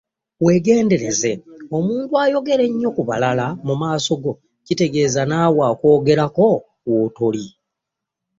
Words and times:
Weegendereze 0.45 1.31
omuntu 1.77 2.13
ayogera 2.23 2.63
ennyo 2.69 2.89
ku 2.95 3.01
balala 3.09 3.47
mu 3.67 3.73
maaso 3.81 4.11
go 4.23 4.31
kitegeeza 4.65 5.21
naawe 5.29 5.59
akwogerako 5.71 6.47
w'otali. 6.89 7.45